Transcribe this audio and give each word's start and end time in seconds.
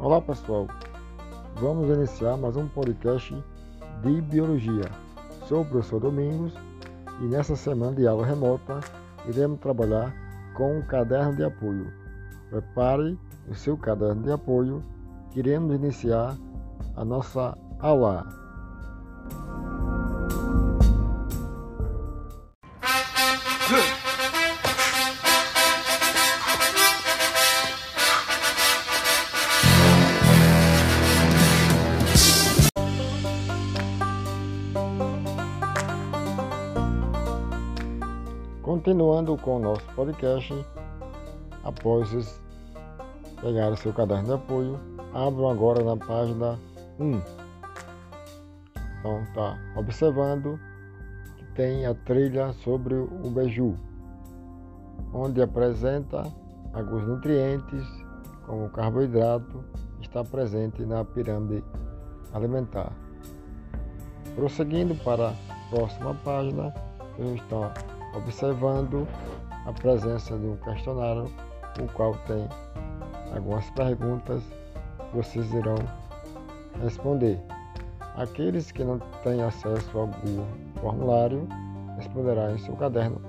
Olá 0.00 0.20
pessoal, 0.20 0.68
vamos 1.56 1.90
iniciar 1.90 2.36
mais 2.36 2.56
um 2.56 2.68
podcast 2.68 3.34
de 4.00 4.20
Biologia. 4.20 4.88
Sou 5.48 5.62
o 5.62 5.64
professor 5.64 5.98
Domingos 5.98 6.54
e 7.20 7.24
nessa 7.24 7.56
semana 7.56 7.96
de 7.96 8.06
aula 8.06 8.24
remota 8.24 8.78
iremos 9.26 9.58
trabalhar 9.58 10.14
com 10.54 10.78
um 10.78 10.82
caderno 10.82 11.34
de 11.34 11.42
apoio. 11.42 11.92
Prepare 12.48 13.18
o 13.48 13.54
seu 13.56 13.76
caderno 13.76 14.22
de 14.22 14.30
apoio 14.30 14.84
que 15.32 15.40
iremos 15.40 15.74
iniciar 15.74 16.36
a 16.94 17.04
nossa 17.04 17.58
aula. 17.80 18.24
Continuando 38.68 39.34
com 39.38 39.56
o 39.56 39.60
nosso 39.60 39.86
podcast, 39.96 40.52
após 41.64 42.38
pegar 43.40 43.72
o 43.72 43.76
seu 43.78 43.94
caderno 43.94 44.24
de 44.24 44.32
apoio, 44.34 44.78
abram 45.14 45.48
agora 45.48 45.82
na 45.82 45.96
página 45.96 46.58
1. 47.00 47.18
Então, 49.00 49.24
tá 49.32 49.58
observando 49.74 50.60
que 51.38 51.46
tem 51.54 51.86
a 51.86 51.94
trilha 51.94 52.52
sobre 52.62 52.94
o 52.94 53.30
beiju, 53.30 53.74
onde 55.14 55.40
apresenta 55.40 56.30
alguns 56.74 57.08
nutrientes, 57.08 57.86
como 58.44 58.68
carboidrato, 58.68 59.64
está 60.02 60.22
presente 60.22 60.84
na 60.84 61.02
pirâmide 61.06 61.64
alimentar. 62.34 62.92
Prosseguindo 64.34 64.94
para 64.96 65.30
a 65.30 65.70
próxima 65.70 66.14
página, 66.16 66.74
eu 67.18 67.34
estou 67.34 67.64
observando 68.14 69.06
a 69.66 69.72
presença 69.72 70.36
de 70.36 70.46
um 70.46 70.56
questionário, 70.56 71.30
o 71.80 71.92
qual 71.92 72.14
tem 72.26 72.48
algumas 73.34 73.68
perguntas 73.70 74.42
vocês 75.12 75.52
irão 75.52 75.76
responder. 76.82 77.38
Aqueles 78.16 78.72
que 78.72 78.82
não 78.82 78.98
têm 79.22 79.42
acesso 79.42 79.98
ao 79.98 80.08
formulário 80.80 81.46
responderá 81.96 82.52
em 82.52 82.58
seu 82.58 82.74
caderno, 82.76 83.20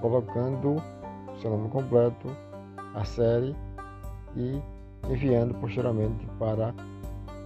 colocando 0.00 0.82
seu 1.40 1.50
nome 1.50 1.68
completo, 1.68 2.28
a 2.94 3.04
série 3.04 3.54
e 4.36 4.60
enviando 5.08 5.54
posteriormente 5.54 6.26
para 6.38 6.74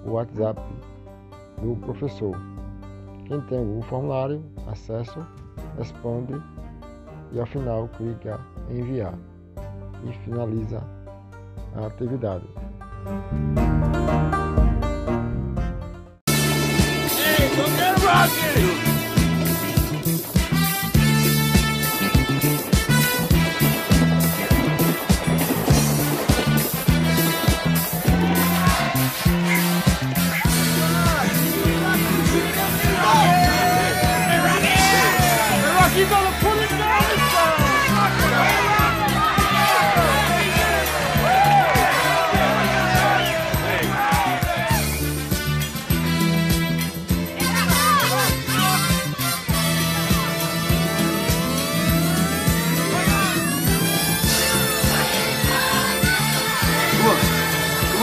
o 0.04 0.12
WhatsApp 0.12 0.60
do 1.60 1.77
professor. 1.77 2.36
Quem 3.27 3.41
tem 3.42 3.78
o 3.78 3.82
formulário, 3.82 4.42
acesso, 4.66 5.25
responde 5.77 6.34
e 7.33 7.41
ao 7.41 7.47
final 7.47 7.89
clica 7.97 8.41
em 8.69 8.81
enviar 8.81 9.14
e 10.05 10.12
finaliza 10.25 10.83
a 11.77 11.87
atividade. 11.87 12.47
You're 35.97 36.09
gonna 36.09 36.31
put 36.41 36.56
it 36.56 36.71
down! 36.78 37.09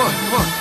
on, 0.08 0.14
come 0.14 0.42
on. 0.42 0.57